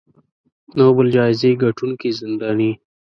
نوبل 0.77 1.07
جایزې 1.15 1.51
ګټونکې 1.63 2.09
زنداني 2.19 2.71